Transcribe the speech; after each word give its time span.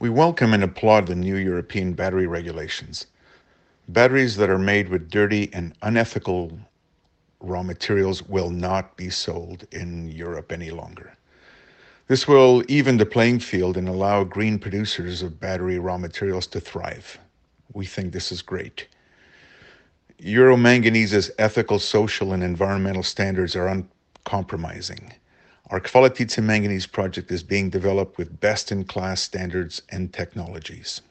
We 0.00 0.10
welcome 0.10 0.54
and 0.54 0.62
applaud 0.62 1.08
the 1.08 1.16
new 1.16 1.34
European 1.34 1.92
battery 1.92 2.28
regulations. 2.28 3.08
Batteries 3.88 4.36
that 4.36 4.48
are 4.48 4.56
made 4.56 4.90
with 4.90 5.10
dirty 5.10 5.50
and 5.52 5.74
unethical 5.82 6.56
raw 7.40 7.64
materials 7.64 8.22
will 8.22 8.50
not 8.50 8.96
be 8.96 9.10
sold 9.10 9.66
in 9.72 10.08
Europe 10.08 10.52
any 10.52 10.70
longer. 10.70 11.16
This 12.06 12.28
will 12.28 12.62
even 12.68 12.96
the 12.96 13.06
playing 13.06 13.40
field 13.40 13.76
and 13.76 13.88
allow 13.88 14.22
green 14.22 14.60
producers 14.60 15.20
of 15.20 15.40
battery 15.40 15.80
raw 15.80 15.98
materials 15.98 16.46
to 16.48 16.60
thrive. 16.60 17.18
We 17.72 17.84
think 17.84 18.12
this 18.12 18.30
is 18.30 18.40
great. 18.40 18.86
Euro 20.20 20.56
Manganese's 20.56 21.32
ethical, 21.40 21.80
social, 21.80 22.34
and 22.34 22.44
environmental 22.44 23.02
standards 23.02 23.56
are 23.56 23.66
uncompromising. 23.66 25.12
Our 25.70 25.80
Chvaletice 25.80 26.42
Manganese 26.42 26.86
project 26.86 27.30
is 27.30 27.42
being 27.42 27.68
developed 27.68 28.16
with 28.16 28.40
best-in-class 28.40 29.20
standards 29.20 29.82
and 29.90 30.10
technologies. 30.10 31.02